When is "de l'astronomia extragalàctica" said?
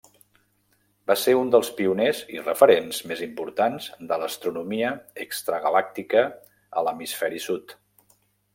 4.13-6.25